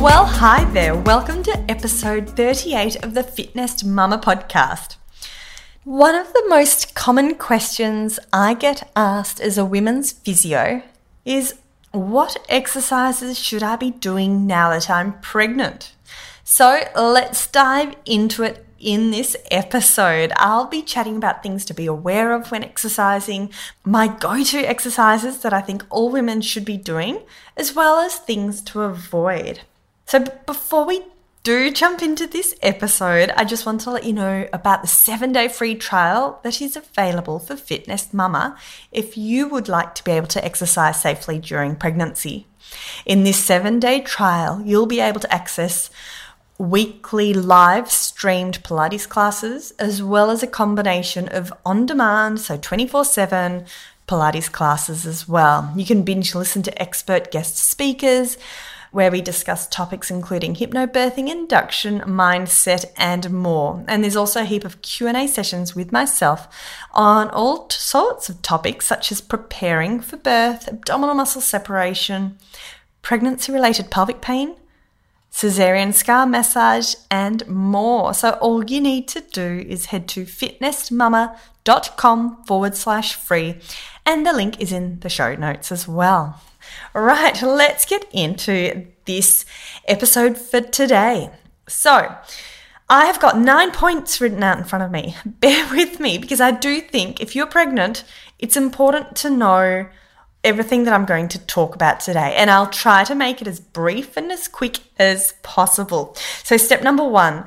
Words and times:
Well, 0.00 0.26
hi 0.26 0.62
there. 0.70 0.94
Welcome 0.94 1.42
to 1.42 1.58
episode 1.68 2.30
38 2.30 3.02
of 3.02 3.14
the 3.14 3.24
FitNest 3.24 3.84
Mama 3.84 4.18
podcast. 4.18 4.94
One 5.82 6.14
of 6.14 6.32
the 6.32 6.44
most 6.48 6.94
common 6.94 7.34
questions 7.34 8.20
I 8.32 8.54
get 8.54 8.88
asked 8.94 9.40
as 9.40 9.58
a 9.58 9.64
women's 9.64 10.12
physio 10.12 10.84
is 11.24 11.56
what 11.90 12.36
exercises 12.48 13.36
should 13.40 13.64
I 13.64 13.74
be 13.74 13.90
doing 13.90 14.46
now 14.46 14.70
that 14.70 14.88
I'm 14.88 15.18
pregnant? 15.18 15.96
So 16.44 16.84
let's 16.94 17.48
dive 17.48 17.96
into 18.06 18.44
it 18.44 18.64
in 18.78 19.10
this 19.10 19.36
episode, 19.50 20.32
I'll 20.36 20.68
be 20.68 20.82
chatting 20.82 21.16
about 21.16 21.42
things 21.42 21.64
to 21.64 21.74
be 21.74 21.86
aware 21.86 22.32
of 22.32 22.52
when 22.52 22.62
exercising, 22.62 23.50
my 23.84 24.06
go 24.06 24.44
to 24.44 24.58
exercises 24.58 25.38
that 25.38 25.52
I 25.52 25.60
think 25.60 25.84
all 25.90 26.10
women 26.10 26.40
should 26.40 26.64
be 26.64 26.76
doing, 26.76 27.22
as 27.56 27.74
well 27.74 27.98
as 27.98 28.16
things 28.18 28.62
to 28.62 28.82
avoid. 28.82 29.62
So, 30.08 30.24
before 30.46 30.86
we 30.86 31.02
do 31.42 31.70
jump 31.70 32.00
into 32.00 32.26
this 32.26 32.54
episode, 32.62 33.28
I 33.36 33.44
just 33.44 33.66
want 33.66 33.82
to 33.82 33.90
let 33.90 34.04
you 34.04 34.14
know 34.14 34.48
about 34.54 34.80
the 34.80 34.88
seven 34.88 35.32
day 35.32 35.48
free 35.48 35.74
trial 35.74 36.40
that 36.44 36.62
is 36.62 36.76
available 36.76 37.38
for 37.38 37.56
FitNest 37.56 38.14
Mama 38.14 38.56
if 38.90 39.18
you 39.18 39.48
would 39.48 39.68
like 39.68 39.94
to 39.96 40.04
be 40.04 40.12
able 40.12 40.28
to 40.28 40.42
exercise 40.42 41.02
safely 41.02 41.38
during 41.38 41.76
pregnancy. 41.76 42.46
In 43.04 43.24
this 43.24 43.36
seven 43.36 43.78
day 43.78 44.00
trial, 44.00 44.62
you'll 44.64 44.86
be 44.86 45.00
able 45.00 45.20
to 45.20 45.30
access 45.30 45.90
weekly 46.56 47.34
live 47.34 47.90
streamed 47.90 48.62
Pilates 48.62 49.06
classes, 49.06 49.72
as 49.72 50.02
well 50.02 50.30
as 50.30 50.42
a 50.42 50.46
combination 50.46 51.28
of 51.28 51.52
on 51.66 51.84
demand, 51.84 52.40
so 52.40 52.56
24 52.56 53.04
7 53.04 53.66
Pilates 54.08 54.50
classes 54.50 55.04
as 55.04 55.28
well. 55.28 55.70
You 55.76 55.84
can 55.84 56.02
binge 56.02 56.34
listen 56.34 56.62
to 56.62 56.82
expert 56.82 57.30
guest 57.30 57.58
speakers 57.58 58.38
where 58.98 59.10
we 59.12 59.20
discuss 59.20 59.68
topics 59.68 60.10
including 60.10 60.56
hypnobirthing, 60.56 61.30
induction, 61.30 62.00
mindset, 62.00 62.84
and 62.96 63.30
more. 63.30 63.84
And 63.86 64.02
there's 64.02 64.16
also 64.16 64.40
a 64.40 64.44
heap 64.44 64.64
of 64.64 64.82
Q&A 64.82 65.28
sessions 65.28 65.76
with 65.76 65.92
myself 65.92 66.48
on 66.90 67.30
all 67.30 67.70
sorts 67.70 68.28
of 68.28 68.42
topics 68.42 68.86
such 68.86 69.12
as 69.12 69.20
preparing 69.20 70.00
for 70.00 70.16
birth, 70.16 70.66
abdominal 70.66 71.14
muscle 71.14 71.40
separation, 71.40 72.38
pregnancy-related 73.02 73.92
pelvic 73.92 74.20
pain, 74.20 74.56
cesarean 75.30 75.94
scar 75.94 76.26
massage, 76.26 76.96
and 77.08 77.46
more. 77.46 78.12
So 78.14 78.30
all 78.40 78.64
you 78.64 78.80
need 78.80 79.06
to 79.10 79.20
do 79.20 79.64
is 79.68 79.86
head 79.86 80.08
to 80.08 80.24
fitnestmama.com 80.24 82.44
forward 82.46 82.74
slash 82.74 83.14
free, 83.14 83.60
and 84.04 84.26
the 84.26 84.32
link 84.32 84.60
is 84.60 84.72
in 84.72 84.98
the 84.98 85.08
show 85.08 85.36
notes 85.36 85.70
as 85.70 85.86
well. 85.86 86.40
Right, 86.94 87.40
let's 87.42 87.84
get 87.84 88.06
into 88.12 88.86
this 89.04 89.44
episode 89.86 90.38
for 90.38 90.60
today. 90.60 91.30
So, 91.68 92.16
I 92.90 93.04
have 93.04 93.20
got 93.20 93.38
nine 93.38 93.70
points 93.70 94.20
written 94.20 94.42
out 94.42 94.58
in 94.58 94.64
front 94.64 94.84
of 94.84 94.90
me. 94.90 95.14
Bear 95.26 95.68
with 95.70 96.00
me 96.00 96.18
because 96.18 96.40
I 96.40 96.50
do 96.50 96.80
think 96.80 97.20
if 97.20 97.36
you're 97.36 97.46
pregnant, 97.46 98.04
it's 98.38 98.56
important 98.56 99.16
to 99.16 99.30
know 99.30 99.88
everything 100.44 100.84
that 100.84 100.94
I'm 100.94 101.04
going 101.04 101.28
to 101.28 101.38
talk 101.46 101.74
about 101.74 102.00
today. 102.00 102.34
And 102.36 102.50
I'll 102.50 102.70
try 102.70 103.04
to 103.04 103.14
make 103.14 103.42
it 103.42 103.48
as 103.48 103.60
brief 103.60 104.16
and 104.16 104.32
as 104.32 104.48
quick 104.48 104.78
as 104.98 105.34
possible. 105.42 106.16
So, 106.44 106.56
step 106.56 106.82
number 106.82 107.04
one 107.04 107.44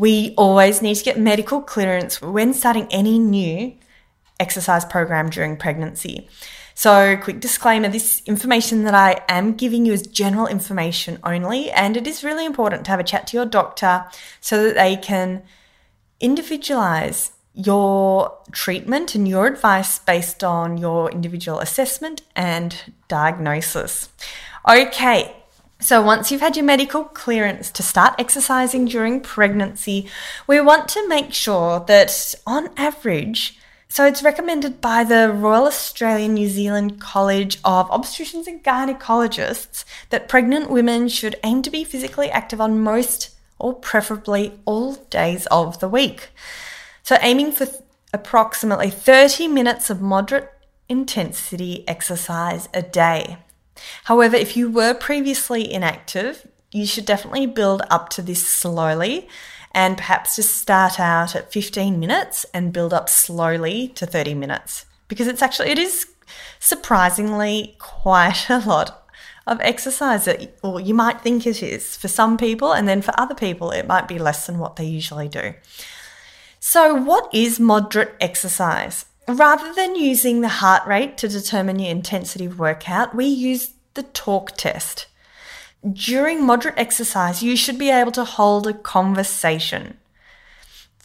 we 0.00 0.32
always 0.38 0.80
need 0.80 0.94
to 0.94 1.04
get 1.04 1.18
medical 1.18 1.60
clearance 1.60 2.22
when 2.22 2.54
starting 2.54 2.86
any 2.90 3.18
new 3.18 3.74
exercise 4.40 4.82
program 4.82 5.28
during 5.28 5.58
pregnancy. 5.58 6.26
So, 6.80 7.14
quick 7.18 7.40
disclaimer 7.40 7.90
this 7.90 8.22
information 8.24 8.84
that 8.84 8.94
I 8.94 9.20
am 9.28 9.52
giving 9.52 9.84
you 9.84 9.92
is 9.92 10.06
general 10.06 10.46
information 10.46 11.18
only, 11.22 11.70
and 11.70 11.94
it 11.94 12.06
is 12.06 12.24
really 12.24 12.46
important 12.46 12.86
to 12.86 12.90
have 12.90 12.98
a 12.98 13.04
chat 13.04 13.26
to 13.26 13.36
your 13.36 13.44
doctor 13.44 14.06
so 14.40 14.64
that 14.64 14.76
they 14.76 14.96
can 14.96 15.42
individualize 16.20 17.32
your 17.52 18.34
treatment 18.52 19.14
and 19.14 19.28
your 19.28 19.46
advice 19.46 19.98
based 19.98 20.42
on 20.42 20.78
your 20.78 21.10
individual 21.10 21.58
assessment 21.58 22.22
and 22.34 22.94
diagnosis. 23.08 24.08
Okay, 24.66 25.36
so, 25.80 26.00
once 26.00 26.32
you've 26.32 26.40
had 26.40 26.56
your 26.56 26.64
medical 26.64 27.04
clearance 27.04 27.70
to 27.72 27.82
start 27.82 28.14
exercising 28.18 28.86
during 28.86 29.20
pregnancy, 29.20 30.08
we 30.46 30.62
want 30.62 30.88
to 30.88 31.06
make 31.08 31.34
sure 31.34 31.80
that 31.80 32.34
on 32.46 32.70
average, 32.78 33.58
so 33.92 34.06
it's 34.06 34.22
recommended 34.22 34.80
by 34.80 35.02
the 35.02 35.32
Royal 35.32 35.66
Australian 35.66 36.34
New 36.34 36.48
Zealand 36.48 37.00
College 37.00 37.58
of 37.64 37.90
Obstetricians 37.90 38.46
and 38.46 38.62
Gynecologists 38.62 39.84
that 40.10 40.28
pregnant 40.28 40.70
women 40.70 41.08
should 41.08 41.34
aim 41.42 41.60
to 41.62 41.70
be 41.70 41.82
physically 41.82 42.30
active 42.30 42.60
on 42.60 42.80
most 42.80 43.34
or 43.58 43.74
preferably 43.74 44.60
all 44.64 44.94
days 44.94 45.46
of 45.46 45.80
the 45.80 45.88
week. 45.88 46.28
So 47.02 47.16
aiming 47.20 47.50
for 47.50 47.66
th- 47.66 47.82
approximately 48.12 48.90
30 48.90 49.48
minutes 49.48 49.90
of 49.90 50.00
moderate 50.00 50.52
intensity 50.88 51.82
exercise 51.88 52.68
a 52.72 52.82
day. 52.82 53.38
However, 54.04 54.36
if 54.36 54.56
you 54.56 54.70
were 54.70 54.94
previously 54.94 55.70
inactive, 55.70 56.46
you 56.70 56.86
should 56.86 57.06
definitely 57.06 57.46
build 57.46 57.82
up 57.90 58.08
to 58.10 58.22
this 58.22 58.46
slowly 58.48 59.28
and 59.72 59.96
perhaps 59.96 60.36
just 60.36 60.56
start 60.56 60.98
out 60.98 61.34
at 61.36 61.52
15 61.52 61.98
minutes 61.98 62.44
and 62.52 62.72
build 62.72 62.92
up 62.92 63.08
slowly 63.08 63.88
to 63.88 64.06
30 64.06 64.34
minutes 64.34 64.86
because 65.08 65.26
it's 65.26 65.42
actually 65.42 65.70
it 65.70 65.78
is 65.78 66.06
surprisingly 66.58 67.76
quite 67.78 68.46
a 68.48 68.58
lot 68.60 69.08
of 69.46 69.60
exercise 69.60 70.26
that 70.26 70.56
or 70.62 70.80
you 70.80 70.94
might 70.94 71.20
think 71.20 71.46
it 71.46 71.62
is 71.62 71.96
for 71.96 72.08
some 72.08 72.36
people 72.36 72.72
and 72.72 72.86
then 72.86 73.02
for 73.02 73.12
other 73.18 73.34
people 73.34 73.70
it 73.70 73.86
might 73.86 74.06
be 74.06 74.18
less 74.18 74.46
than 74.46 74.58
what 74.58 74.76
they 74.76 74.84
usually 74.84 75.28
do. 75.28 75.54
So 76.60 76.94
what 76.94 77.32
is 77.34 77.58
moderate 77.58 78.14
exercise? 78.20 79.06
Rather 79.26 79.72
than 79.74 79.96
using 79.96 80.40
the 80.40 80.48
heart 80.48 80.86
rate 80.86 81.16
to 81.18 81.28
determine 81.28 81.78
your 81.78 81.90
intensity 81.90 82.46
of 82.46 82.58
workout, 82.58 83.14
we 83.14 83.26
use 83.26 83.70
the 83.94 84.02
talk 84.02 84.52
test. 84.56 85.06
During 85.92 86.44
moderate 86.44 86.78
exercise, 86.78 87.42
you 87.42 87.56
should 87.56 87.78
be 87.78 87.90
able 87.90 88.12
to 88.12 88.24
hold 88.24 88.66
a 88.66 88.74
conversation. 88.74 89.96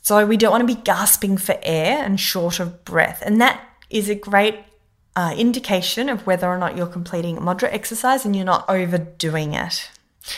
So, 0.01 0.25
we 0.25 0.37
don't 0.37 0.51
want 0.51 0.67
to 0.67 0.75
be 0.75 0.81
gasping 0.81 1.37
for 1.37 1.57
air 1.63 2.03
and 2.03 2.19
short 2.19 2.59
of 2.59 2.85
breath. 2.85 3.23
And 3.25 3.41
that 3.41 3.59
is 3.89 4.09
a 4.09 4.15
great 4.15 4.59
uh, 5.15 5.33
indication 5.37 6.09
of 6.09 6.27
whether 6.27 6.47
or 6.47 6.57
not 6.57 6.75
you're 6.75 6.87
completing 6.87 7.41
moderate 7.41 7.73
exercise 7.73 8.25
and 8.25 8.35
you're 8.35 8.45
not 8.45 8.65
overdoing 8.69 9.53
it. 9.53 9.89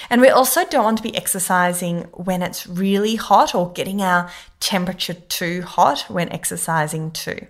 And 0.10 0.22
we 0.22 0.30
also 0.30 0.66
don't 0.66 0.84
want 0.84 0.98
to 0.98 1.04
be 1.04 1.16
exercising 1.16 2.04
when 2.14 2.42
it's 2.42 2.68
really 2.68 3.16
hot 3.16 3.56
or 3.56 3.72
getting 3.72 4.02
our 4.02 4.30
temperature 4.60 5.14
too 5.14 5.62
hot 5.62 6.02
when 6.10 6.30
exercising 6.30 7.12
too. 7.12 7.48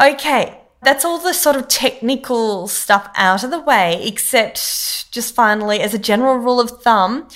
Okay, 0.00 0.58
that's 0.82 1.04
all 1.04 1.18
the 1.18 1.32
sort 1.32 1.56
of 1.56 1.68
technical 1.68 2.68
stuff 2.68 3.10
out 3.14 3.44
of 3.44 3.50
the 3.50 3.60
way, 3.60 4.02
except 4.06 5.10
just 5.12 5.34
finally, 5.34 5.80
as 5.80 5.94
a 5.94 5.98
general 5.98 6.36
rule 6.36 6.60
of 6.60 6.82
thumb, 6.82 7.28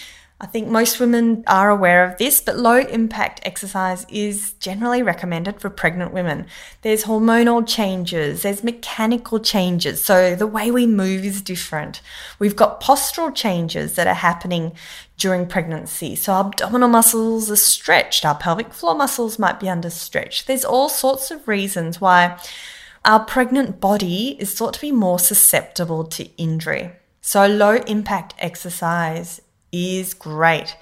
I 0.42 0.46
think 0.46 0.66
most 0.66 0.98
women 0.98 1.44
are 1.46 1.70
aware 1.70 2.04
of 2.04 2.18
this, 2.18 2.40
but 2.40 2.58
low 2.58 2.78
impact 2.78 3.38
exercise 3.44 4.04
is 4.08 4.54
generally 4.54 5.00
recommended 5.00 5.60
for 5.60 5.70
pregnant 5.70 6.12
women. 6.12 6.46
There's 6.82 7.04
hormonal 7.04 7.64
changes, 7.64 8.42
there's 8.42 8.64
mechanical 8.64 9.38
changes, 9.38 10.04
so 10.04 10.34
the 10.34 10.48
way 10.48 10.72
we 10.72 10.84
move 10.84 11.24
is 11.24 11.42
different. 11.42 12.00
We've 12.40 12.56
got 12.56 12.80
postural 12.80 13.32
changes 13.32 13.94
that 13.94 14.08
are 14.08 14.14
happening 14.14 14.72
during 15.16 15.46
pregnancy. 15.46 16.16
So, 16.16 16.32
abdominal 16.32 16.88
muscles 16.88 17.48
are 17.48 17.54
stretched, 17.54 18.24
our 18.24 18.34
pelvic 18.34 18.72
floor 18.72 18.96
muscles 18.96 19.38
might 19.38 19.60
be 19.60 19.68
under 19.68 19.90
stretch. 19.90 20.46
There's 20.46 20.64
all 20.64 20.88
sorts 20.88 21.30
of 21.30 21.46
reasons 21.46 22.00
why 22.00 22.36
our 23.04 23.24
pregnant 23.24 23.80
body 23.80 24.36
is 24.38 24.54
thought 24.54 24.74
to 24.74 24.80
be 24.80 24.92
more 24.92 25.18
susceptible 25.18 26.04
to 26.04 26.24
injury. 26.36 26.92
So, 27.20 27.46
low 27.46 27.76
impact 27.86 28.34
exercise 28.38 29.40
is 29.72 30.14
great. 30.14 30.76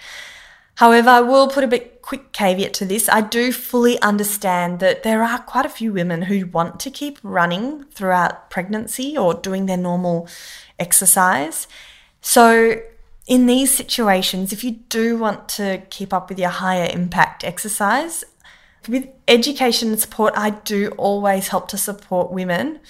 However, 0.76 1.10
I 1.10 1.20
will 1.20 1.48
put 1.48 1.64
a 1.64 1.68
bit 1.68 2.00
quick 2.00 2.32
caveat 2.32 2.72
to 2.74 2.86
this. 2.86 3.08
I 3.08 3.20
do 3.20 3.52
fully 3.52 4.00
understand 4.00 4.80
that 4.80 5.02
there 5.02 5.22
are 5.22 5.38
quite 5.38 5.66
a 5.66 5.70
few 5.70 5.92
women 5.92 6.22
who 6.22 6.46
want 6.46 6.80
to 6.80 6.90
keep 6.90 7.18
running 7.22 7.84
throughout 7.84 8.50
pregnancy 8.50 9.16
or 9.16 9.34
doing 9.34 9.66
their 9.66 9.76
normal 9.76 10.26
exercise. 10.78 11.68
So, 12.22 12.80
in 13.26 13.46
these 13.46 13.72
situations, 13.72 14.52
if 14.52 14.64
you 14.64 14.72
do 14.72 15.16
want 15.16 15.48
to 15.50 15.82
keep 15.90 16.12
up 16.12 16.30
with 16.30 16.38
your 16.38 16.48
higher 16.48 16.90
impact 16.92 17.44
exercise, 17.44 18.24
with 18.88 19.08
education 19.28 19.90
and 19.90 20.00
support, 20.00 20.32
I 20.36 20.50
do 20.50 20.90
always 20.96 21.48
help 21.48 21.68
to 21.68 21.78
support 21.78 22.32
women 22.32 22.80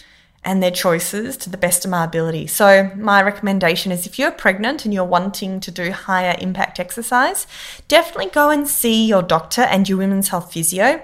and 0.43 0.63
their 0.63 0.71
choices 0.71 1.37
to 1.37 1.51
the 1.51 1.59
best 1.59 1.85
of 1.85 1.91
my 1.91 2.05
ability. 2.05 2.47
So, 2.47 2.91
my 2.97 3.23
recommendation 3.23 3.93
is 3.93 4.07
if 4.07 4.19
you're 4.19 4.31
pregnant 4.31 4.85
and 4.85 4.95
you're 4.95 5.05
wanting 5.05 5.61
to 5.61 5.71
do 5.71 5.93
higher 5.93 6.35
impact 6.39 6.81
exercise, 6.81 7.47
definitely 7.89 8.31
go 8.31 8.51
and 8.51 8.67
see 8.67 9.07
your 9.07 9.23
doctor 9.23 9.63
and 9.63 9.89
your 9.89 9.99
women's 9.99 10.29
health 10.29 10.53
physio 10.53 11.03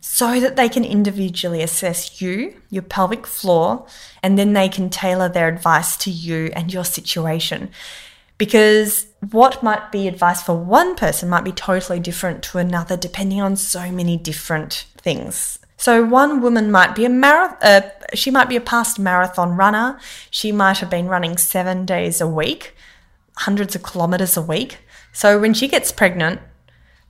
so 0.00 0.40
that 0.40 0.56
they 0.56 0.68
can 0.68 0.84
individually 0.84 1.62
assess 1.62 2.20
you, 2.20 2.60
your 2.70 2.82
pelvic 2.82 3.26
floor, 3.26 3.86
and 4.22 4.38
then 4.38 4.52
they 4.52 4.68
can 4.68 4.88
tailor 4.88 5.28
their 5.28 5.48
advice 5.48 5.96
to 5.96 6.10
you 6.10 6.50
and 6.54 6.72
your 6.72 6.84
situation. 6.84 7.70
Because 8.38 9.06
what 9.30 9.62
might 9.62 9.90
be 9.90 10.08
advice 10.08 10.42
for 10.42 10.54
one 10.54 10.94
person 10.94 11.28
might 11.28 11.44
be 11.44 11.52
totally 11.52 12.00
different 12.00 12.42
to 12.44 12.58
another, 12.58 12.96
depending 12.96 13.40
on 13.40 13.56
so 13.56 13.90
many 13.90 14.16
different 14.16 14.86
things. 14.98 15.58
So 15.78 16.04
one 16.04 16.40
woman 16.40 16.70
might 16.70 16.94
be 16.94 17.04
a 17.04 17.08
marathon, 17.08 17.58
uh, 17.62 17.90
she 18.14 18.30
might 18.30 18.48
be 18.48 18.56
a 18.56 18.60
past 18.60 18.98
marathon 18.98 19.56
runner. 19.56 19.98
She 20.30 20.52
might 20.52 20.78
have 20.78 20.90
been 20.90 21.08
running 21.08 21.36
seven 21.36 21.84
days 21.84 22.20
a 22.20 22.26
week, 22.26 22.74
hundreds 23.38 23.74
of 23.74 23.82
kilometers 23.82 24.36
a 24.36 24.42
week. 24.42 24.78
So 25.12 25.38
when 25.38 25.54
she 25.54 25.68
gets 25.68 25.92
pregnant, 25.92 26.40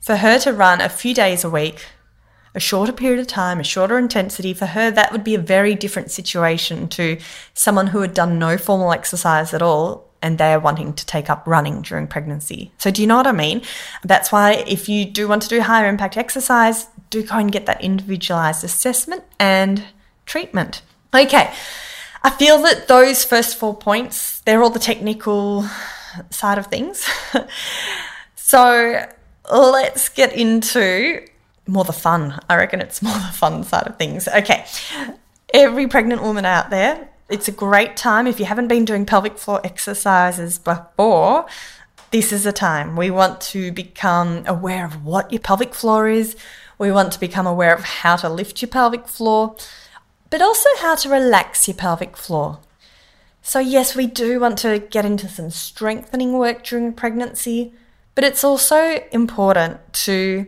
for 0.01 0.17
her 0.17 0.39
to 0.41 0.53
run 0.53 0.81
a 0.81 0.89
few 0.89 1.15
days 1.15 1.43
a 1.43 1.51
week, 1.51 1.87
a 2.55 2.61
shorter 2.61 2.93
period 2.93 3.21
of 3.21 3.27
time, 3.27 3.61
a 3.61 3.65
shorter 3.65 3.99
intensity, 3.99 4.55
for 4.55 4.67
her, 4.67 4.91
that 4.91 5.13
would 5.13 5.25
be 5.25 5.35
a 5.35 5.39
very 5.41 5.75
different 5.75 6.11
situation 6.11 6.89
to 6.89 7.19
someone 7.55 7.89
who 7.89 8.01
had 8.01 8.15
done 8.15 8.39
no 8.39 8.57
formal 8.57 8.93
exercise 8.93 9.53
at 9.53 9.63
all 9.63 10.06
and 10.23 10.39
they're 10.39 10.61
wanting 10.61 10.95
to 10.95 11.07
take 11.07 11.29
up 11.31 11.47
running 11.47 11.83
during 11.83 12.07
pregnancy. 12.07 12.73
So, 12.79 12.91
do 12.91 13.01
you 13.01 13.07
know 13.07 13.17
what 13.17 13.27
I 13.27 13.33
mean? 13.33 13.63
That's 14.05 14.33
why 14.33 14.65
if 14.67 14.89
you 14.89 15.05
do 15.05 15.29
want 15.29 15.43
to 15.43 15.49
do 15.49 15.61
higher 15.61 15.89
impact 15.89 16.17
exercise, 16.17 16.89
do 17.11 17.23
go 17.23 17.37
and 17.37 17.53
get 17.53 17.67
that 17.67 17.83
individualized 17.83 18.65
assessment 18.65 19.25
and 19.39 19.85
treatment. 20.25 20.83
Okay, 21.15 21.53
I 22.23 22.31
feel 22.31 22.59
that 22.63 22.89
those 22.89 23.25
first 23.25 23.57
four 23.57 23.77
points, 23.77 24.41
they're 24.41 24.63
all 24.63 24.71
the 24.71 24.79
technical 24.79 25.67
side 26.31 26.59
of 26.59 26.67
things. 26.67 27.09
so, 28.37 29.07
let's 29.51 30.09
get 30.09 30.33
into 30.33 31.25
more 31.67 31.85
the 31.85 31.93
fun. 31.93 32.39
I 32.49 32.57
reckon 32.57 32.81
it's 32.81 33.03
more 33.03 33.15
the 33.15 33.33
fun 33.33 33.65
side 33.65 33.87
of 33.87 33.99
things. 33.99 34.29
Okay. 34.29 34.67
Every 35.55 35.87
pregnant 35.87 36.23
woman 36.23 36.45
out 36.45 36.71
there, 36.71 37.09
it's 37.29 37.49
a 37.49 37.53
great 37.53 37.97
time. 37.97 38.27
If 38.27 38.39
you 38.39 38.47
haven't 38.47 38.69
been 38.69 38.85
doing 38.85 39.07
pelvic 39.07 39.39
floor 39.39 39.61
exercises 39.65 40.59
before, 40.59 41.47
this 42.11 42.33
is 42.33 42.47
a 42.47 42.53
time. 42.53 42.97
We 42.97 43.11
want 43.11 43.41
to 43.53 43.73
become 43.73 44.45
aware 44.47 44.85
of 44.85 45.05
what 45.05 45.33
your 45.33 45.41
pelvic 45.41 45.75
floor 45.75 46.09
is. 46.09 46.37
We 46.79 46.93
want 46.93 47.13
to 47.13 47.21
become 47.21 47.47
aware 47.47 47.75
of 47.75 47.85
how 47.85 48.17
to 48.17 48.29
lift 48.29 48.63
your 48.63 48.69
pelvic 48.69 49.09
floor, 49.09 49.57
but 50.31 50.43
also 50.43 50.69
how 50.79 50.95
to 50.97 51.09
relax 51.09 51.67
your 51.67 51.75
pelvic 51.75 52.17
floor. 52.17 52.61
So, 53.43 53.59
yes, 53.61 53.95
we 53.95 54.07
do 54.07 54.41
want 54.41 54.59
to 54.59 54.79
get 54.79 55.05
into 55.05 55.29
some 55.29 55.51
strengthening 55.51 56.33
work 56.33 56.65
during 56.65 56.93
pregnancy, 56.93 57.73
but 58.15 58.25
it's 58.25 58.43
also 58.45 59.01
important 59.13 59.93
to 60.05 60.47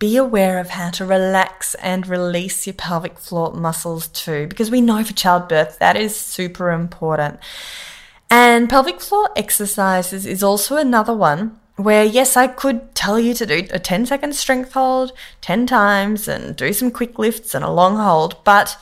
be 0.00 0.16
aware 0.16 0.58
of 0.58 0.70
how 0.70 0.90
to 0.90 1.04
relax 1.04 1.76
and 1.76 2.08
release 2.08 2.66
your 2.66 2.74
pelvic 2.74 3.18
floor 3.18 3.52
muscles 3.52 4.08
too, 4.08 4.48
because 4.48 4.70
we 4.70 4.80
know 4.80 5.04
for 5.04 5.12
childbirth 5.12 5.78
that 5.78 5.96
is 5.96 6.16
super 6.16 6.72
important. 6.72 7.38
And 8.30 8.68
pelvic 8.68 9.00
floor 9.00 9.28
exercises 9.36 10.24
is 10.24 10.42
also 10.42 10.76
another 10.76 11.14
one 11.14 11.60
where, 11.76 12.04
yes, 12.04 12.36
I 12.36 12.46
could 12.46 12.94
tell 12.94 13.20
you 13.20 13.34
to 13.34 13.46
do 13.46 13.66
a 13.70 13.78
10 13.78 14.06
second 14.06 14.34
strength 14.34 14.72
hold 14.72 15.12
10 15.42 15.66
times 15.66 16.26
and 16.26 16.56
do 16.56 16.72
some 16.72 16.90
quick 16.90 17.18
lifts 17.18 17.54
and 17.54 17.64
a 17.64 17.70
long 17.70 17.96
hold, 17.96 18.42
but 18.42 18.78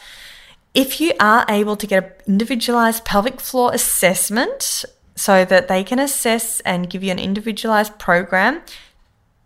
if 0.75 1.01
you 1.01 1.13
are 1.19 1.45
able 1.49 1.75
to 1.77 1.87
get 1.87 2.23
an 2.27 2.33
individualized 2.35 3.05
pelvic 3.05 3.41
floor 3.41 3.73
assessment 3.75 4.85
so 5.17 5.45
that 5.45 5.67
they 5.67 5.83
can 5.83 5.99
assess 5.99 6.61
and 6.61 6.89
give 6.89 7.03
you 7.03 7.11
an 7.11 7.19
individualized 7.19 7.99
program, 7.99 8.63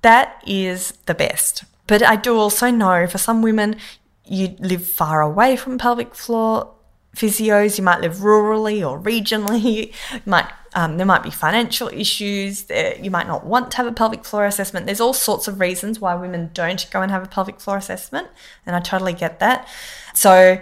that 0.03 0.43
is 0.47 0.93
the 1.07 1.15
best. 1.15 1.65
But 1.87 2.03
I 2.03 2.17
do 2.17 2.37
also 2.37 2.71
know 2.71 3.07
for 3.07 3.19
some 3.19 3.43
women, 3.43 3.77
you 4.25 4.57
live 4.59 4.87
far 4.87 5.21
away 5.21 5.57
from 5.57 5.79
pelvic 5.79 6.15
floor 6.15 6.73
physios, 7.17 7.77
you 7.77 7.85
might 7.85 8.01
live 8.01 8.17
rurally 8.17 8.89
or 8.89 8.99
regionally, 8.99 9.93
you 10.13 10.21
might 10.25 10.51
um, 10.75 10.97
there 10.97 11.07
might 11.07 11.23
be 11.23 11.31
financial 11.31 11.89
issues. 11.89 12.67
You 12.71 13.11
might 13.11 13.27
not 13.27 13.45
want 13.45 13.71
to 13.73 13.77
have 13.77 13.87
a 13.87 13.93
pelvic 13.93 14.25
floor 14.25 14.47
assessment. 14.47 14.87
There's 14.87 15.01
all 15.01 15.13
sorts 15.13 15.47
of 15.47 15.61
reasons 15.61 16.01
why 16.01 16.15
women 16.15 16.51
don't 16.55 16.87
go 16.91 17.03
and 17.03 17.11
have 17.11 17.23
a 17.23 17.29
pelvic 17.29 17.61
floor 17.61 17.77
assessment, 17.77 18.29
and 18.65 18.75
I 18.75 18.81
totally 18.81 19.13
get 19.13 19.39
that. 19.41 19.69
So 20.15 20.61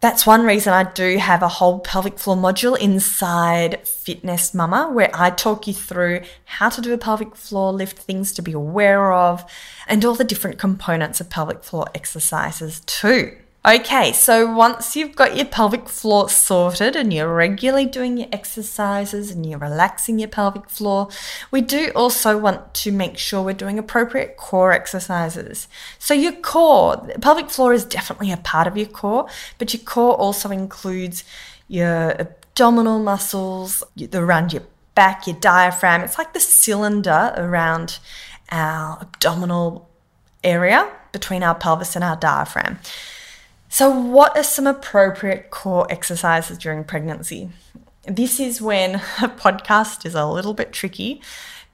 that's 0.00 0.26
one 0.26 0.44
reason 0.44 0.72
I 0.72 0.84
do 0.84 1.18
have 1.18 1.42
a 1.42 1.48
whole 1.48 1.80
pelvic 1.80 2.18
floor 2.18 2.36
module 2.36 2.78
inside 2.78 3.80
FitNest 3.82 4.54
Mama 4.54 4.90
where 4.92 5.10
I 5.12 5.30
talk 5.30 5.66
you 5.66 5.74
through 5.74 6.20
how 6.44 6.68
to 6.68 6.80
do 6.80 6.92
a 6.92 6.98
pelvic 6.98 7.34
floor 7.34 7.72
lift, 7.72 7.98
things 7.98 8.32
to 8.34 8.42
be 8.42 8.52
aware 8.52 9.12
of, 9.12 9.44
and 9.88 10.04
all 10.04 10.14
the 10.14 10.22
different 10.22 10.58
components 10.58 11.20
of 11.20 11.30
pelvic 11.30 11.64
floor 11.64 11.86
exercises 11.94 12.80
too. 12.86 13.36
Okay, 13.68 14.12
so 14.12 14.50
once 14.50 14.96
you've 14.96 15.14
got 15.14 15.36
your 15.36 15.44
pelvic 15.44 15.90
floor 15.90 16.30
sorted 16.30 16.96
and 16.96 17.12
you're 17.12 17.30
regularly 17.30 17.84
doing 17.84 18.16
your 18.16 18.28
exercises 18.32 19.30
and 19.30 19.44
you're 19.44 19.58
relaxing 19.58 20.18
your 20.18 20.30
pelvic 20.30 20.70
floor, 20.70 21.10
we 21.50 21.60
do 21.60 21.92
also 21.94 22.38
want 22.38 22.72
to 22.72 22.90
make 22.90 23.18
sure 23.18 23.42
we're 23.42 23.52
doing 23.52 23.78
appropriate 23.78 24.38
core 24.38 24.72
exercises. 24.72 25.68
So, 25.98 26.14
your 26.14 26.32
core, 26.32 26.96
pelvic 27.20 27.50
floor 27.50 27.74
is 27.74 27.84
definitely 27.84 28.32
a 28.32 28.38
part 28.38 28.66
of 28.66 28.78
your 28.78 28.86
core, 28.86 29.28
but 29.58 29.74
your 29.74 29.82
core 29.82 30.14
also 30.14 30.48
includes 30.48 31.24
your 31.66 32.18
abdominal 32.18 33.00
muscles, 33.00 33.82
around 34.14 34.54
your 34.54 34.62
back, 34.94 35.26
your 35.26 35.36
diaphragm. 35.40 36.00
It's 36.00 36.16
like 36.16 36.32
the 36.32 36.40
cylinder 36.40 37.34
around 37.36 37.98
our 38.50 38.98
abdominal 39.02 39.90
area 40.42 40.90
between 41.12 41.42
our 41.42 41.54
pelvis 41.54 41.96
and 41.96 42.02
our 42.02 42.16
diaphragm. 42.16 42.78
So, 43.68 43.90
what 43.90 44.36
are 44.36 44.42
some 44.42 44.66
appropriate 44.66 45.50
core 45.50 45.86
exercises 45.90 46.56
during 46.58 46.84
pregnancy? 46.84 47.50
This 48.06 48.40
is 48.40 48.62
when 48.62 48.94
a 48.94 49.28
podcast 49.28 50.06
is 50.06 50.14
a 50.14 50.26
little 50.26 50.54
bit 50.54 50.72
tricky, 50.72 51.20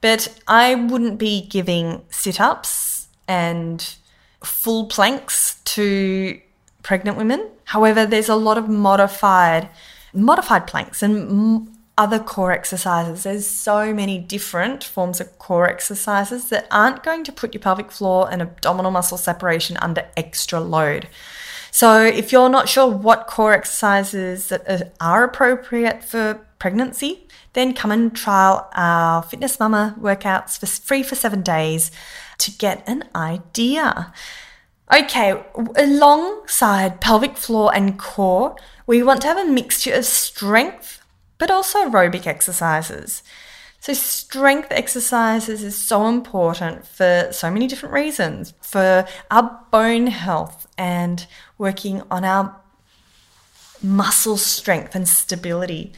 but 0.00 0.28
I 0.48 0.74
wouldn't 0.74 1.18
be 1.18 1.46
giving 1.46 2.02
sit 2.10 2.40
ups 2.40 3.08
and 3.28 3.94
full 4.42 4.86
planks 4.86 5.60
to 5.64 6.40
pregnant 6.82 7.16
women. 7.16 7.48
However, 7.64 8.04
there's 8.04 8.28
a 8.28 8.34
lot 8.34 8.58
of 8.58 8.68
modified 8.68 9.68
modified 10.12 10.66
planks 10.66 11.02
and 11.02 11.68
other 11.96 12.18
core 12.18 12.52
exercises. 12.52 13.22
There's 13.22 13.46
so 13.46 13.94
many 13.94 14.18
different 14.18 14.82
forms 14.82 15.20
of 15.20 15.38
core 15.38 15.68
exercises 15.68 16.48
that 16.48 16.66
aren't 16.70 17.02
going 17.02 17.24
to 17.24 17.32
put 17.32 17.54
your 17.54 17.60
pelvic 17.60 17.90
floor 17.92 18.28
and 18.30 18.42
abdominal 18.42 18.90
muscle 18.90 19.18
separation 19.18 19.76
under 19.78 20.06
extra 20.16 20.60
load. 20.60 21.08
So 21.74 22.04
if 22.04 22.30
you're 22.30 22.48
not 22.48 22.68
sure 22.68 22.86
what 22.86 23.26
core 23.26 23.52
exercises 23.52 24.46
that 24.46 24.92
are 25.00 25.24
appropriate 25.24 26.04
for 26.04 26.46
pregnancy, 26.60 27.26
then 27.54 27.74
come 27.74 27.90
and 27.90 28.14
trial 28.14 28.70
our 28.74 29.24
FitNest 29.24 29.58
Mama 29.58 29.96
workouts 30.00 30.56
for 30.56 30.66
free 30.66 31.02
for 31.02 31.16
seven 31.16 31.42
days 31.42 31.90
to 32.38 32.52
get 32.52 32.88
an 32.88 33.02
idea. 33.16 34.12
Okay, 34.94 35.42
alongside 35.74 37.00
pelvic 37.00 37.36
floor 37.36 37.74
and 37.74 37.98
core, 37.98 38.54
we 38.86 39.02
want 39.02 39.20
to 39.22 39.26
have 39.26 39.38
a 39.38 39.50
mixture 39.50 39.94
of 39.94 40.04
strength 40.04 41.02
but 41.38 41.50
also 41.50 41.90
aerobic 41.90 42.24
exercises. 42.24 43.24
So, 43.84 43.92
strength 43.92 44.68
exercises 44.70 45.62
is 45.62 45.76
so 45.76 46.08
important 46.08 46.86
for 46.86 47.28
so 47.32 47.50
many 47.50 47.66
different 47.66 47.92
reasons 47.92 48.54
for 48.62 49.06
our 49.30 49.60
bone 49.70 50.06
health 50.06 50.66
and 50.78 51.26
working 51.58 52.00
on 52.10 52.24
our 52.24 52.56
muscle 53.82 54.38
strength 54.38 54.94
and 54.94 55.06
stability. 55.06 55.92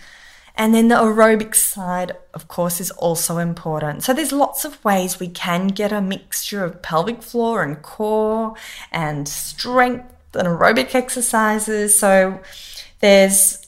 And 0.56 0.74
then 0.74 0.88
the 0.88 0.96
aerobic 0.96 1.54
side, 1.54 2.10
of 2.34 2.48
course, 2.48 2.80
is 2.80 2.90
also 2.90 3.38
important. 3.38 4.02
So 4.02 4.12
there's 4.12 4.32
lots 4.32 4.64
of 4.64 4.84
ways 4.84 5.20
we 5.20 5.28
can 5.28 5.68
get 5.68 5.92
a 5.92 6.00
mixture 6.00 6.64
of 6.64 6.82
pelvic 6.82 7.22
floor 7.22 7.62
and 7.62 7.80
core 7.82 8.56
and 8.90 9.28
strength 9.28 10.12
and 10.34 10.48
aerobic 10.48 10.92
exercises. 10.92 11.96
So 11.96 12.40
there's 12.98 13.65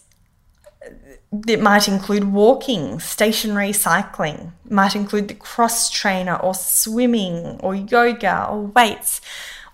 it 1.47 1.61
might 1.61 1.89
include 1.89 2.25
walking, 2.33 3.01
stationary 3.01 3.73
cycling, 3.73 4.53
it 4.65 4.73
might 4.73 4.97
include 4.97 5.29
the 5.29 5.35
cross 5.35 5.91
trainer 5.91 6.37
or 6.37 6.55
swimming 6.55 7.59
or 7.61 7.75
yoga 7.75 8.47
or 8.49 8.63
weights 8.63 9.21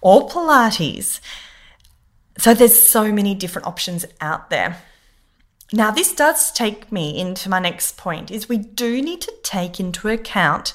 or 0.00 0.28
Pilates. 0.28 1.20
So 2.38 2.54
there's 2.54 2.82
so 2.82 3.12
many 3.12 3.34
different 3.34 3.68
options 3.68 4.04
out 4.20 4.50
there. 4.50 4.82
Now, 5.72 5.90
this 5.90 6.12
does 6.12 6.52
take 6.52 6.92
me 6.92 7.18
into 7.18 7.48
my 7.48 7.58
next 7.58 7.96
point 7.96 8.30
is 8.30 8.48
we 8.48 8.58
do 8.58 9.00
need 9.00 9.20
to 9.22 9.32
take 9.42 9.80
into 9.80 10.08
account 10.08 10.74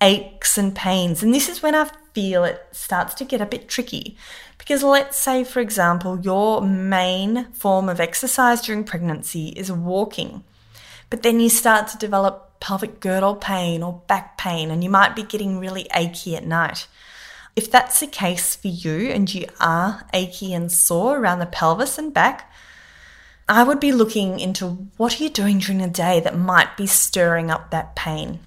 aches 0.00 0.56
and 0.56 0.74
pains. 0.74 1.22
And 1.22 1.34
this 1.34 1.48
is 1.48 1.62
when 1.62 1.74
I 1.74 1.90
feel 2.14 2.44
it 2.44 2.66
starts 2.72 3.14
to 3.14 3.24
get 3.24 3.40
a 3.40 3.46
bit 3.46 3.68
tricky. 3.68 4.16
Because 4.60 4.82
let's 4.82 5.16
say, 5.16 5.42
for 5.42 5.60
example, 5.60 6.20
your 6.20 6.60
main 6.60 7.50
form 7.54 7.88
of 7.88 7.98
exercise 7.98 8.60
during 8.60 8.84
pregnancy 8.84 9.48
is 9.56 9.72
walking, 9.72 10.44
but 11.08 11.22
then 11.22 11.40
you 11.40 11.48
start 11.48 11.88
to 11.88 11.96
develop 11.96 12.60
pelvic 12.60 13.00
girdle 13.00 13.36
pain 13.36 13.82
or 13.82 14.02
back 14.06 14.36
pain, 14.36 14.70
and 14.70 14.84
you 14.84 14.90
might 14.90 15.16
be 15.16 15.22
getting 15.22 15.58
really 15.58 15.86
achy 15.94 16.36
at 16.36 16.46
night. 16.46 16.86
If 17.56 17.70
that's 17.70 18.00
the 18.00 18.06
case 18.06 18.54
for 18.54 18.68
you 18.68 19.08
and 19.08 19.32
you 19.32 19.46
are 19.58 20.06
achy 20.12 20.52
and 20.52 20.70
sore 20.70 21.18
around 21.18 21.38
the 21.38 21.46
pelvis 21.46 21.96
and 21.96 22.12
back, 22.12 22.52
I 23.48 23.62
would 23.64 23.80
be 23.80 23.92
looking 23.92 24.38
into 24.38 24.88
what 24.98 25.18
are 25.18 25.24
you 25.24 25.30
doing 25.30 25.58
during 25.58 25.78
the 25.78 25.88
day 25.88 26.20
that 26.20 26.38
might 26.38 26.76
be 26.76 26.86
stirring 26.86 27.50
up 27.50 27.70
that 27.70 27.96
pain. 27.96 28.40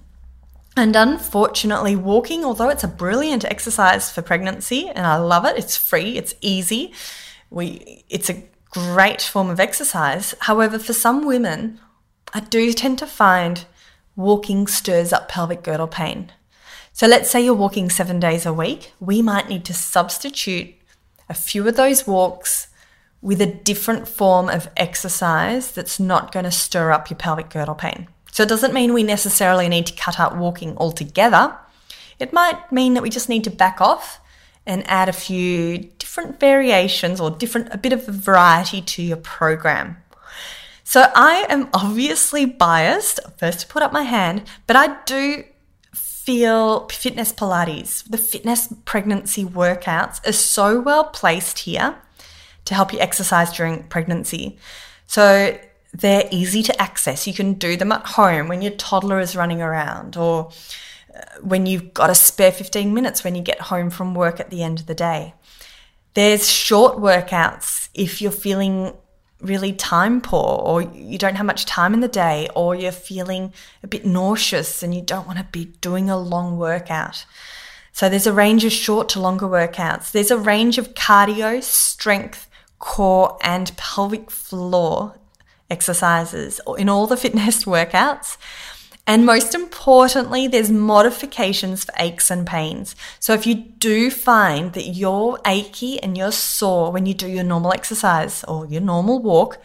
And 0.76 0.96
unfortunately, 0.96 1.94
walking, 1.94 2.44
although 2.44 2.68
it's 2.68 2.82
a 2.82 2.88
brilliant 2.88 3.44
exercise 3.44 4.10
for 4.10 4.22
pregnancy, 4.22 4.88
and 4.88 5.06
I 5.06 5.16
love 5.16 5.44
it, 5.44 5.56
it's 5.56 5.76
free, 5.76 6.16
it's 6.16 6.34
easy, 6.40 6.92
we, 7.48 8.04
it's 8.08 8.28
a 8.28 8.42
great 8.70 9.22
form 9.22 9.50
of 9.50 9.60
exercise. 9.60 10.34
However, 10.40 10.80
for 10.80 10.92
some 10.92 11.24
women, 11.24 11.78
I 12.32 12.40
do 12.40 12.72
tend 12.72 12.98
to 12.98 13.06
find 13.06 13.66
walking 14.16 14.66
stirs 14.66 15.12
up 15.12 15.28
pelvic 15.28 15.62
girdle 15.62 15.86
pain. 15.86 16.32
So 16.92 17.06
let's 17.06 17.30
say 17.30 17.44
you're 17.44 17.54
walking 17.54 17.88
seven 17.88 18.18
days 18.18 18.44
a 18.44 18.52
week, 18.52 18.92
we 18.98 19.22
might 19.22 19.48
need 19.48 19.64
to 19.66 19.74
substitute 19.74 20.74
a 21.28 21.34
few 21.34 21.66
of 21.68 21.76
those 21.76 22.06
walks 22.06 22.68
with 23.22 23.40
a 23.40 23.46
different 23.46 24.06
form 24.06 24.48
of 24.48 24.68
exercise 24.76 25.72
that's 25.72 25.98
not 25.98 26.32
going 26.32 26.44
to 26.44 26.50
stir 26.50 26.90
up 26.90 27.10
your 27.10 27.16
pelvic 27.16 27.48
girdle 27.48 27.74
pain. 27.74 28.08
So 28.34 28.42
it 28.42 28.48
doesn't 28.48 28.74
mean 28.74 28.92
we 28.92 29.04
necessarily 29.04 29.68
need 29.68 29.86
to 29.86 29.92
cut 29.92 30.18
out 30.18 30.36
walking 30.36 30.76
altogether. 30.76 31.56
It 32.18 32.32
might 32.32 32.72
mean 32.72 32.94
that 32.94 33.02
we 33.04 33.08
just 33.08 33.28
need 33.28 33.44
to 33.44 33.50
back 33.50 33.80
off 33.80 34.18
and 34.66 34.82
add 34.90 35.08
a 35.08 35.12
few 35.12 35.78
different 35.78 36.40
variations 36.40 37.20
or 37.20 37.30
different 37.30 37.72
a 37.72 37.78
bit 37.78 37.92
of 37.92 38.08
a 38.08 38.10
variety 38.10 38.80
to 38.82 39.04
your 39.04 39.18
program. 39.18 39.98
So 40.82 41.12
I 41.14 41.46
am 41.48 41.68
obviously 41.72 42.44
biased, 42.44 43.20
first 43.38 43.60
to 43.60 43.66
put 43.68 43.84
up 43.84 43.92
my 43.92 44.02
hand, 44.02 44.42
but 44.66 44.74
I 44.74 45.00
do 45.04 45.44
feel 45.92 46.88
FitNest 46.88 47.36
Pilates, 47.36 48.02
the 48.02 48.18
FitNest 48.18 48.84
pregnancy 48.84 49.44
workouts 49.44 50.28
are 50.28 50.32
so 50.32 50.80
well 50.80 51.04
placed 51.04 51.60
here 51.60 51.94
to 52.64 52.74
help 52.74 52.92
you 52.92 52.98
exercise 52.98 53.52
during 53.52 53.84
pregnancy. 53.84 54.58
So 55.06 55.56
they're 55.94 56.28
easy 56.30 56.62
to 56.64 56.82
access. 56.82 57.26
You 57.26 57.32
can 57.32 57.54
do 57.54 57.76
them 57.76 57.92
at 57.92 58.04
home 58.04 58.48
when 58.48 58.62
your 58.62 58.72
toddler 58.72 59.20
is 59.20 59.36
running 59.36 59.62
around 59.62 60.16
or 60.16 60.50
uh, 61.14 61.20
when 61.40 61.66
you've 61.66 61.94
got 61.94 62.10
a 62.10 62.14
spare 62.14 62.50
15 62.50 62.92
minutes 62.92 63.22
when 63.22 63.36
you 63.36 63.42
get 63.42 63.60
home 63.62 63.90
from 63.90 64.14
work 64.14 64.40
at 64.40 64.50
the 64.50 64.62
end 64.62 64.80
of 64.80 64.86
the 64.86 64.94
day. 64.94 65.34
There's 66.14 66.50
short 66.50 66.98
workouts 66.98 67.88
if 67.94 68.20
you're 68.20 68.32
feeling 68.32 68.92
really 69.40 69.72
time 69.72 70.20
poor 70.20 70.58
or 70.60 70.82
you 70.82 71.18
don't 71.18 71.36
have 71.36 71.46
much 71.46 71.66
time 71.66 71.94
in 71.94 72.00
the 72.00 72.08
day 72.08 72.48
or 72.56 72.74
you're 72.74 72.92
feeling 72.92 73.52
a 73.82 73.86
bit 73.86 74.04
nauseous 74.04 74.82
and 74.82 74.94
you 74.94 75.02
don't 75.02 75.26
want 75.26 75.38
to 75.38 75.44
be 75.44 75.66
doing 75.80 76.10
a 76.10 76.18
long 76.18 76.56
workout. 76.56 77.24
So 77.92 78.08
there's 78.08 78.26
a 78.26 78.32
range 78.32 78.64
of 78.64 78.72
short 78.72 79.08
to 79.10 79.20
longer 79.20 79.46
workouts. 79.46 80.10
There's 80.10 80.32
a 80.32 80.38
range 80.38 80.78
of 80.78 80.94
cardio, 80.94 81.62
strength, 81.62 82.48
core, 82.80 83.38
and 83.42 83.76
pelvic 83.76 84.32
floor 84.32 85.14
exercises 85.70 86.60
in 86.78 86.88
all 86.88 87.06
the 87.06 87.14
FitNest 87.24 87.66
workouts. 87.66 88.36
And 89.06 89.26
most 89.26 89.54
importantly, 89.54 90.48
there's 90.48 90.70
modifications 90.70 91.84
for 91.84 91.92
aches 91.98 92.30
and 92.30 92.46
pains. 92.46 92.96
So 93.20 93.34
if 93.34 93.46
you 93.46 93.54
do 93.54 94.10
find 94.10 94.72
that 94.72 94.84
you're 94.84 95.38
achy 95.44 96.02
and 96.02 96.16
you're 96.16 96.32
sore 96.32 96.90
when 96.90 97.04
you 97.04 97.12
do 97.12 97.28
your 97.28 97.44
normal 97.44 97.74
exercise 97.74 98.44
or 98.44 98.64
your 98.64 98.80
normal 98.80 99.20
walk, 99.20 99.58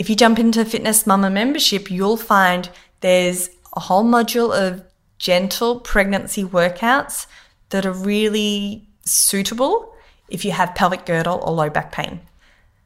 if 0.00 0.10
you 0.10 0.16
jump 0.16 0.40
into 0.40 0.64
FitNest 0.64 1.06
Mama 1.06 1.30
membership, 1.30 1.90
you'll 1.90 2.16
find 2.16 2.70
there's 3.00 3.50
a 3.76 3.80
whole 3.80 4.04
module 4.04 4.52
of 4.52 4.82
gentle 5.18 5.78
pregnancy 5.78 6.42
workouts 6.42 7.26
that 7.70 7.86
are 7.86 7.92
really 7.92 8.88
suitable 9.04 9.94
if 10.28 10.44
you 10.44 10.50
have 10.50 10.74
pelvic 10.74 11.06
girdle 11.06 11.40
or 11.44 11.52
low 11.52 11.70
back 11.70 11.92
pain. 11.92 12.20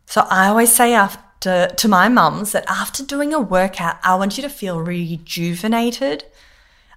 So 0.05 0.27
I 0.29 0.49
always 0.49 0.73
say 0.73 0.93
after 0.93 1.23
to, 1.41 1.73
to 1.77 1.89
my 1.89 2.09
mums 2.09 2.53
that 2.53 2.65
after 2.69 3.05
doing 3.05 3.33
a 3.33 3.41
workout, 3.41 3.97
I 4.03 4.17
want 4.17 4.37
you 4.37 4.43
to 4.43 4.49
feel 4.49 4.81
rejuvenated. 4.81 6.25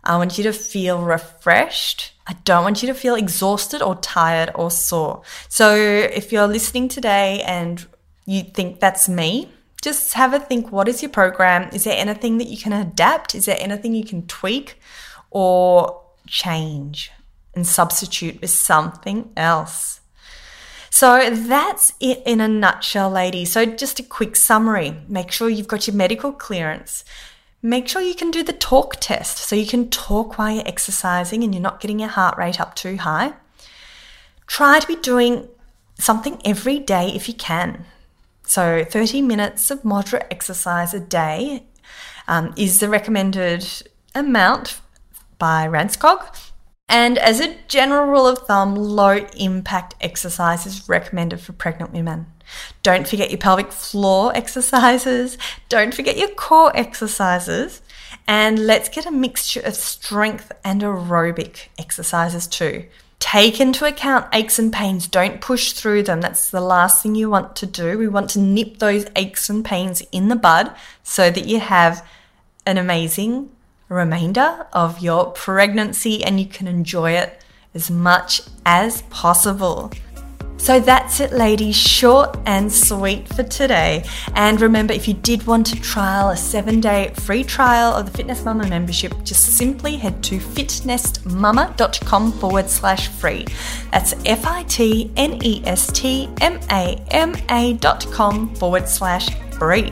I 0.04 0.18
want 0.18 0.38
you 0.38 0.44
to 0.46 0.54
feel 0.54 1.02
refreshed. 1.04 2.14
I 2.26 2.34
don't 2.44 2.64
want 2.64 2.82
you 2.82 2.88
to 2.88 2.94
feel 2.94 3.16
exhausted 3.16 3.82
or 3.82 3.96
tired 3.96 4.52
or 4.56 4.72
sore. 4.72 5.22
So 5.48 5.76
if 5.76 6.32
you're 6.32 6.48
listening 6.48 6.88
today 6.88 7.42
and 7.46 7.86
you 8.26 8.44
think 8.44 8.80
that's 8.80 9.08
me, 9.08 9.50
just 9.82 10.14
have 10.14 10.34
a 10.34 10.40
think 10.40 10.72
what 10.72 10.88
is 10.88 11.02
your 11.02 11.12
program? 11.12 11.70
Is 11.74 11.84
there 11.84 11.98
anything 11.98 12.38
that 12.38 12.48
you 12.48 12.58
can 12.58 12.74
adapt? 12.74 13.36
Is 13.36 13.46
there 13.46 13.58
anything 13.60 13.94
you 13.94 14.06
can 14.06 14.28
tweak 14.28 14.80
or 15.32 16.02
change 16.28 17.12
and 17.54 17.66
substitute 17.66 18.42
with 18.42 18.52
something 18.52 19.32
else? 19.36 20.01
So 20.94 21.30
that's 21.32 21.94
it 22.02 22.22
in 22.26 22.42
a 22.42 22.50
nutshell, 22.50 23.10
ladies. 23.10 23.54
So 23.54 23.66
just 23.66 24.00
a 24.00 24.04
quick 24.04 24.36
summary. 24.36 25.02
Make 25.08 25.32
sure 25.32 25.50
you've 25.50 25.70
got 25.70 25.88
your 25.88 25.96
medical 25.96 26.34
clearance. 26.34 27.06
Make 27.62 27.88
sure 27.88 28.02
you 28.02 28.14
can 28.14 28.30
do 28.30 28.44
the 28.44 28.54
talk 28.54 28.98
test 29.00 29.38
so 29.38 29.56
you 29.56 29.66
can 29.66 29.90
talk 29.90 30.38
while 30.38 30.54
you're 30.54 30.68
exercising 30.68 31.44
and 31.44 31.56
you're 31.56 31.62
not 31.62 31.80
getting 31.80 32.00
your 32.00 32.10
heart 32.10 32.38
rate 32.38 32.60
up 32.60 32.76
too 32.76 32.98
high. 32.98 33.34
Try 34.48 34.80
to 34.80 34.88
be 34.88 34.98
doing 34.98 35.48
something 35.98 36.42
every 36.44 36.78
day 36.78 37.08
if 37.16 37.30
you 37.30 37.36
can. 37.36 37.86
So 38.44 38.84
30 38.84 39.22
minutes 39.22 39.72
of 39.72 39.86
moderate 39.86 40.28
exercise 40.30 40.94
a 40.94 41.00
day 41.00 41.64
um, 42.28 42.54
is 42.58 42.82
the 42.82 42.90
recommended 42.90 43.66
amount 44.14 44.82
by 45.40 45.66
RANZCOG. 45.68 46.51
And 46.92 47.18
as 47.18 47.40
a 47.40 47.56
general 47.70 48.06
rule 48.06 48.28
of 48.28 48.40
thumb, 48.40 48.76
low 48.76 49.26
impact 49.38 49.96
exercise 50.02 50.66
is 50.66 50.90
recommended 50.90 51.40
for 51.40 51.54
pregnant 51.54 51.94
women. 51.94 52.26
Don't 52.84 53.08
forget 53.08 53.32
your 53.32 53.38
pelvic 53.38 53.72
floor 53.72 54.32
exercises. 54.36 55.38
Don't 55.70 55.94
forget 55.94 56.18
your 56.18 56.28
core 56.28 56.76
exercises. 56.76 57.82
And 58.28 58.68
let's 58.68 58.90
get 58.90 59.06
a 59.06 59.12
mixture 59.12 59.62
of 59.62 59.76
strength 59.76 60.52
and 60.66 60.82
aerobic 60.82 61.70
exercises 61.80 62.46
too. 62.46 62.88
Take 63.20 63.62
into 63.62 63.86
account 63.86 64.28
aches 64.34 64.60
and 64.60 64.74
pains. 64.74 65.08
Don't 65.08 65.40
push 65.40 65.72
through 65.72 66.04
them. 66.04 66.20
That's 66.20 66.52
the 66.52 66.60
last 66.60 67.02
thing 67.02 67.16
you 67.16 67.30
want 67.30 67.56
to 67.58 67.66
do. 67.66 67.98
We 67.98 68.10
want 68.10 68.32
to 68.32 68.40
nip 68.40 68.80
those 68.80 69.06
aches 69.16 69.50
and 69.50 69.64
pains 69.64 70.02
in 70.12 70.28
the 70.28 70.36
bud 70.36 70.76
so 71.04 71.32
that 71.32 71.46
you 71.46 71.62
have 71.62 72.06
an 72.66 72.78
amazing 72.78 73.50
remainder 73.92 74.66
of 74.74 75.00
your 75.02 75.32
pregnancy 75.32 76.24
and 76.24 76.40
you 76.40 76.46
can 76.46 76.68
enjoy 76.68 77.12
it 77.12 77.44
as 77.74 77.92
much 77.92 78.42
as 78.66 79.02
possible. 79.04 79.92
So 80.58 80.80
that's 80.80 81.20
it, 81.20 81.34
ladies, 81.34 81.76
short 81.76 82.38
and 82.46 82.72
sweet 82.72 83.28
for 83.28 83.42
today. 83.42 84.06
And 84.36 84.62
remember, 84.62 84.94
if 84.94 85.08
you 85.08 85.16
did 85.16 85.48
want 85.48 85.66
to 85.68 85.82
trial 85.82 86.30
a 86.30 86.38
seven 86.38 86.80
day 86.80 87.12
free 87.16 87.44
trial 87.44 87.96
of 87.96 88.14
the 88.14 88.24
FitNest 88.24 88.46
Mama 88.46 88.68
membership, 88.68 89.12
just 89.24 89.58
simply 89.58 89.96
head 89.96 90.22
to 90.26 90.38
fitnestmama.com 90.38 92.32
forward 92.34 92.70
slash 92.70 93.08
free. 93.08 93.48
That's 93.92 94.14
F 94.24 94.46
I 94.46 94.62
T 94.64 95.12
N 95.18 95.40
E 95.44 95.64
S 95.66 95.92
T 95.92 96.30
M 96.42 96.60
A 96.70 97.04
M 97.10 97.34
A 97.50 97.74
dot 97.74 98.06
com 98.12 98.54
forward 98.54 98.88
slash 98.88 99.30
free. 99.58 99.92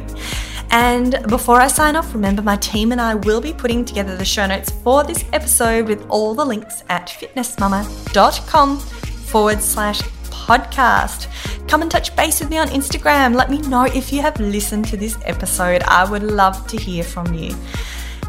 And 0.72 1.26
before 1.28 1.60
I 1.60 1.68
sign 1.68 1.96
off, 1.96 2.14
remember 2.14 2.42
my 2.42 2.56
team 2.58 2.92
and 2.92 3.02
I 3.02 3.16
will 3.16 3.42
be 3.42 3.54
putting 3.54 3.86
together 3.86 4.16
the 4.16 4.26
show 4.26 4.46
notes 4.46 4.70
for 4.70 5.04
this 5.04 5.26
episode 5.34 5.88
with 5.88 6.06
all 6.10 6.36
the 6.36 6.46
links 6.46 6.84
at 6.90 7.08
fitnestmama.com 7.08 8.80
forward 8.80 9.62
slash 9.62 10.02
podcast. 10.50 11.28
Come 11.68 11.82
and 11.82 11.92
touch 11.92 12.16
base 12.16 12.40
with 12.40 12.50
me 12.50 12.58
on 12.58 12.68
Instagram. 12.70 13.36
Let 13.36 13.50
me 13.50 13.60
know 13.60 13.84
if 13.84 14.12
you 14.14 14.22
have 14.22 14.40
listened 14.40 14.86
to 14.90 14.98
this 14.98 15.18
episode. 15.26 15.84
I 15.84 16.10
would 16.10 16.24
love 16.24 16.68
to 16.68 16.78
hear 16.78 17.04
from 17.04 17.34
you. 17.34 17.56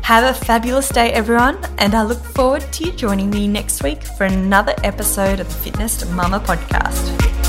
Have 0.02 0.24
a 0.24 0.34
fabulous 0.34 0.88
day, 0.88 1.12
everyone, 1.12 1.58
and 1.78 1.94
I 1.94 2.02
look 2.02 2.18
forward 2.18 2.62
to 2.72 2.84
you 2.84 2.92
joining 2.92 3.30
me 3.30 3.46
next 3.46 3.82
week 3.82 4.02
for 4.02 4.24
another 4.24 4.74
episode 4.82 5.40
of 5.40 5.48
the 5.48 5.70
FitNest 5.70 6.10
Mama 6.14 6.40
podcast. 6.40 7.39